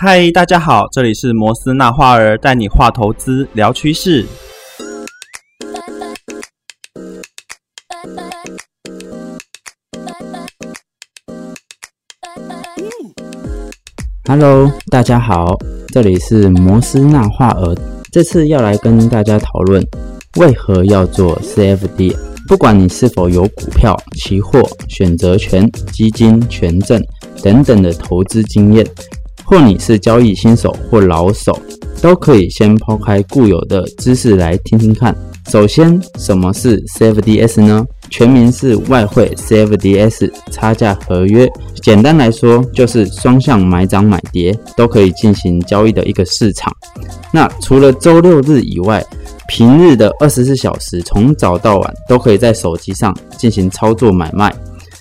[0.00, 4.24] 嗨，大家好，这里是摩斯那花儿带你画投资聊趋势。
[14.28, 15.58] Hello，大家好，
[15.88, 17.74] 这里是摩斯那画儿，
[18.12, 19.84] 这次要来跟大家讨论
[20.36, 22.16] 为何要做 CFD。
[22.46, 27.04] 不管你是否有股票、期货、选择权、基金、权证
[27.42, 28.86] 等等的投资经验，
[29.48, 31.58] 或你是交易新手或老手，
[32.02, 35.16] 都可以先抛开固有的知识来听听看。
[35.48, 37.82] 首先，什么是 CFDs 呢？
[38.10, 41.50] 全名是外汇 CFDs 差价合约。
[41.82, 46.70] 简单来说，就是双向买涨买跌都可以进行交易的一个市场。
[47.32, 49.02] 那除了周六日以外，
[49.48, 54.54] 平日的二十四小时，从早到晚都可以在手机上进行操作买卖。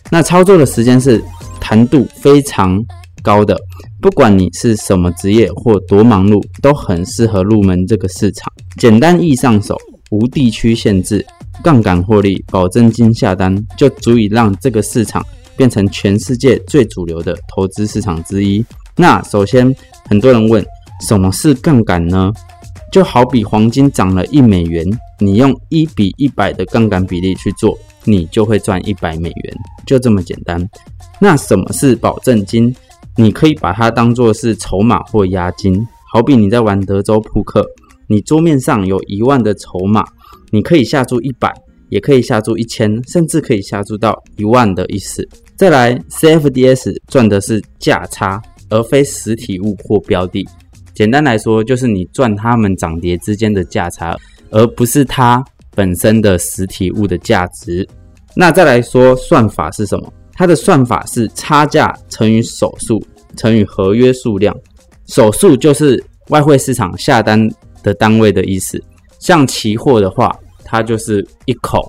[0.10, 1.22] 那操作的时间是
[1.60, 2.82] 弹度非常
[3.28, 3.60] 高的，
[4.00, 8.50] 不管你是什么职业或多忙碌，都很适合入门这个市场。
[8.78, 9.78] 简单易上手，
[10.12, 11.26] 无地区限制，
[11.62, 15.26] 杠杆获利，保证金下单，就足以让这个市场
[15.58, 18.64] 变成全世界最主流的投资市场之一。
[18.96, 19.76] 那首先，
[20.08, 20.66] 很多人问，
[21.06, 22.32] 什么是杠杆呢？
[22.94, 24.86] 就好比黄金涨了一美元，
[25.20, 30.66] 你用一比一百的杠杆比例去做，你就会赚一百美元，就这么简单。
[31.20, 32.74] 那什么是保证金？
[33.18, 35.86] 你可以把它当做是筹码或押金。
[36.14, 37.66] 好比你在玩德州扑克，
[38.08, 40.06] 你桌面上有一万的筹码，
[40.52, 41.54] 你可以下注一百，
[41.90, 45.28] 也可以下注一千，甚至可以下注到一万的意思。
[45.58, 50.48] 再来，CFDs 赚的是价差，而非实体物或标的。
[50.94, 54.16] 简单来说，就是你赚它们涨跌之间的价差，
[54.50, 55.44] 而不是它
[55.76, 57.88] 本身的实体物的价值。
[58.36, 60.14] 那再来说算法是什么？
[60.38, 63.04] 它的算法是差价乘以手数
[63.36, 64.56] 乘以合约数量。
[65.08, 67.50] 手数就是外汇市场下单
[67.82, 68.80] 的单位的意思。
[69.18, 71.80] 像期货的话，它就是一口；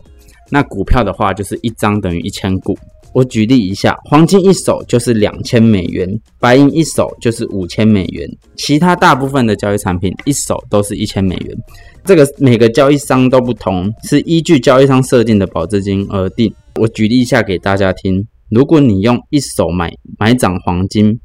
[0.50, 2.76] 那股票的话，就是一张等于一千股。
[3.12, 6.08] 我举例一下，黄金一手就是两千美元，
[6.38, 11.56] 白银一手就是五千美元，其他大部分的交易产品一手都是一千美元。
[12.04, 16.52] 这个每个交易商都不同，是依据交易商设定的保证金而定。
[16.76, 21.18] 我举例一下给大家听：如果你用一手买买涨黄金，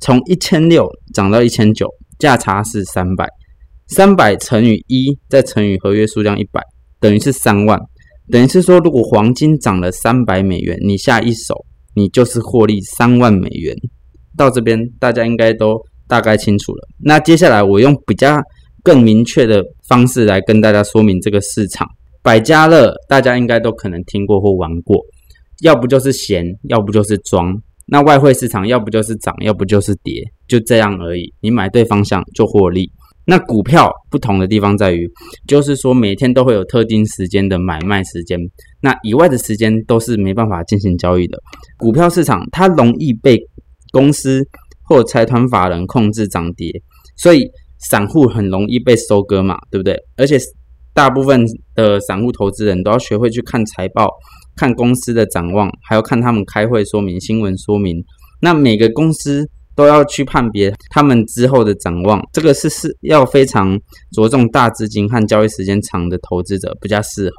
[0.00, 3.28] 从一千六涨到一千九，价差是三百，
[3.88, 6.62] 三百乘以一再乘以合约数量一百，
[6.98, 7.78] 等于是三万。
[8.30, 13.76] 等于是说，如果黄金涨了三百美元，你下一手，你就是获利三万美元。
[14.36, 15.76] 到这边，大家应该都
[16.06, 16.88] 大概清楚了。
[17.00, 18.40] 那接下来，我用比较
[18.82, 21.86] 更明确的方式来跟大家说明这个市场。
[22.22, 24.96] 百家乐，大家应该都可能听过或玩过，
[25.62, 27.54] 要不就是闲，要不就是装。
[27.86, 31.32] 那外汇市场，要不就是涨，要不就是跌，就这样而已。
[31.40, 32.90] 你买对方向就获利。
[33.26, 35.08] 那股票不同的地方在于，
[35.46, 38.38] 就是说每天都会有特定时间的买卖时间，
[38.80, 41.38] 那以外的时间都是没办法进行交易的。
[41.76, 43.38] 股票市场它容易被
[43.92, 44.42] 公司
[44.82, 46.72] 或财团法人控制涨跌，
[47.16, 47.48] 所以
[47.90, 49.96] 散户很容易被收割嘛，对不对？
[50.16, 50.38] 而且
[50.92, 51.44] 大部分
[51.74, 54.08] 的散户投资人都要学会去看财报、
[54.60, 57.96] 看公司的展望，还要看他们开会说明、新闻说明。
[58.42, 59.48] 那每个公司。
[59.76, 63.80] 都要去判别他们之后的展望，这个是是要非常
[64.12, 67.36] 着重大资金和交易时间长的投资者比较适合。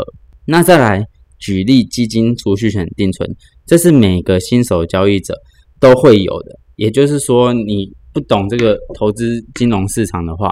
[0.48, 1.04] 那再来
[1.38, 3.30] 举例，基金、储蓄险、定存，
[3.68, 5.36] 这是每个新手交易者
[5.80, 6.58] 都会有的。
[6.78, 10.50] 也就是说，你不懂这个投资金融市场的话，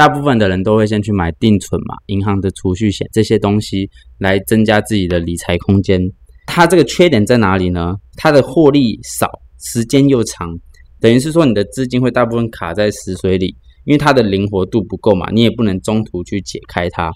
[0.00, 6.00] 大部分的人都会先去买定存嘛，银行的储蓄险这些东西来增加自己的理财空间。
[6.46, 7.94] 它这个缺点在哪里呢？
[8.16, 9.28] 它的获利少，
[9.58, 10.48] 时间又长。
[11.02, 17.12] 等于是说，你的资金会大部分卡在死水里，因为它的灵活度不够嘛，你也不能中途去解开它，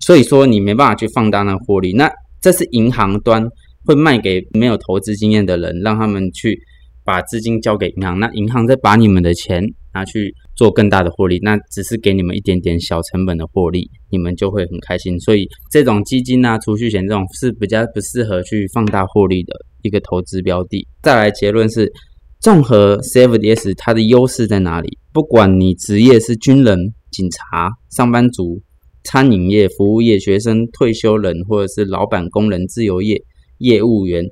[0.00, 1.92] 所以说你没办法去放大那获利。
[1.92, 2.10] 那
[2.40, 3.46] 这是银行端
[3.84, 6.58] 会卖给没有投资经验的人，让他们去
[7.04, 9.62] 把资金交给银行，那银行再把你们的钱
[9.96, 15.18] 拿去做更大的获利，那只是给你们一点点小成本的获利，你们就会很开心。
[15.20, 20.86] 所以这种基金啊、储蓄险这种是比较不适合去放大获利的一个投资标的。
[21.02, 21.90] 再来结论是。
[22.38, 24.98] 综合 CFDs 它的优势在哪里？
[25.12, 26.78] 不管你职业是军人、
[27.10, 28.62] 警察、上班族、
[29.04, 33.20] 餐饮业、服务业、学生、退休人，或者是老板、工人、自由业、
[33.58, 34.22] 业务员，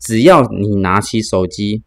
[0.00, 1.80] 只要你拿起手机，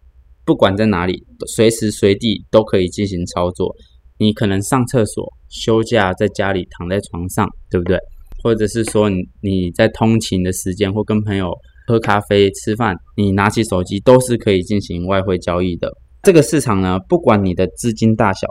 [0.45, 1.23] 不管在哪里，
[1.55, 3.73] 随时随地都可以进行操作。
[4.17, 7.97] 你可能上厕所、休假，在家里躺在床上，对不对？
[8.43, 11.51] 或者是说你你在通勤的时间，或跟朋友。
[11.87, 15.87] 喝咖啡、吃饭，你拿起手机都是可以进行外汇交易的。
[16.23, 18.47] 这个市场呢，不管你的资金大小，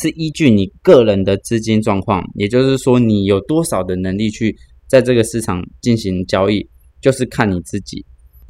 [0.00, 4.56] 是依据你个人的资金状况，也就是说你有多少的能力去
[4.88, 6.66] 在这个市场进行交易，
[7.02, 8.02] 就是看你自己。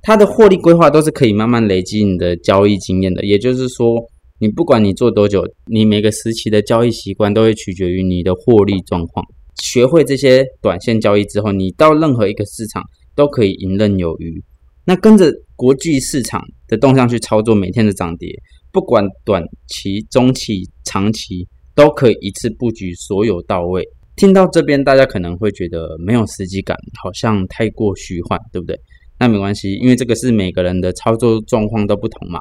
[0.03, 3.97] 它的获利规划都是可以慢慢累积你的交易经验的，也就是说，
[4.41, 9.25] 你不管你做多久，你每个时期的交易习惯都会取决于你的获利状况。
[9.63, 12.83] 学会这些短线交易之后，你到任何一个市场
[13.17, 14.43] 都可以游刃有余。
[14.85, 18.29] 那跟着国际市场的动向去操作每天的涨跌，
[18.73, 23.85] 不管短期、中期、长期，都可以一次布局所有到位。
[24.17, 28.79] 听到这边，大家可能会觉得没有实际感，好像太过虚幻，对不对？
[29.19, 32.41] 那没关系，因为这个是每个人的操作状况都不同嘛。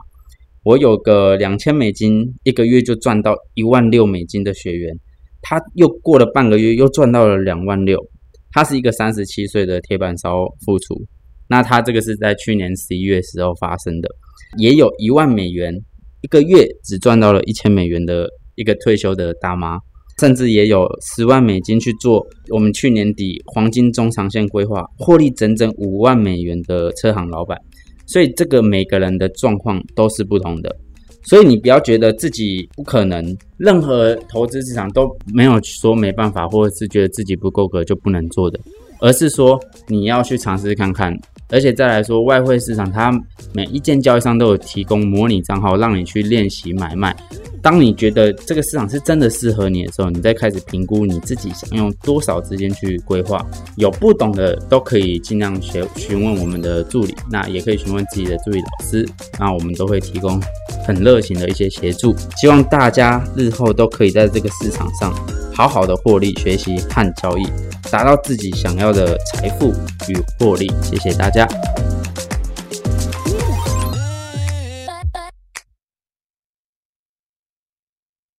[0.64, 4.94] 我有个两千美金一个月就赚到一万六美金的学员，
[5.42, 7.98] 他又过了半个月又赚到了两万六。
[8.52, 10.96] 他是一个三十七岁的铁板烧副厨。
[11.50, 14.10] 那他这个是在去年十一月时候发生的，
[14.58, 15.74] 也有一万美元
[16.22, 19.80] 一个月只赚到了一千美元的一个退休的大妈，
[20.20, 27.58] 甚至也有十万美金去做我们去年底黄金中长线规划，获利整整五万美元的车行老板。
[28.06, 30.74] 所以这个每个人的状况都是不同的，
[31.24, 38.58] 所以你不要觉得自己不可能，任何投资市场都没有说没办法，或者是觉得自己不够格就不能做的，
[39.02, 41.14] 而是说你要去尝试看看。
[41.50, 43.12] 而且再来说，外汇市场它
[43.54, 47.16] 每一件交易商都有提供模拟账号，让你去练习买卖。
[47.62, 53.46] 当你觉得这个市场是真的适合你的时候，你再开始评估你自己想用多少资金去规划。
[53.76, 59.08] 有不懂的都可以尽量询询问我们的助理，那也可以询问自己的助理老师，
[59.40, 60.42] 那我们都会提供
[60.86, 62.16] 很热情的一些协助。
[62.36, 65.14] 希望大家日后都可以在这个市场上
[65.54, 67.48] 好好的获利、学习和交易。
[67.90, 69.74] 达到自己想要的财富
[70.10, 70.70] 与获利。
[70.84, 71.48] 谢谢大家。